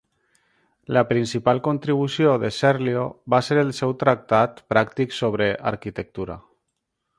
La 0.95 1.01
principal 1.11 1.61
contribució 1.67 2.31
de 2.45 2.51
Serlio 2.61 3.03
va 3.35 3.41
ser 3.49 3.59
el 3.65 3.71
seu 3.81 3.95
tractat 4.05 4.65
pràctic 4.75 5.17
sobre 5.21 5.53
arquitectura. 5.75 6.43